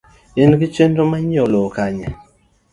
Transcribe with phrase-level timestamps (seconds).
[0.41, 2.07] In gi chenro mar nyieo lowo Kanye?